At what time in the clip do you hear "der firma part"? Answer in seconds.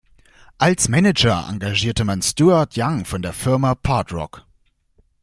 3.21-4.11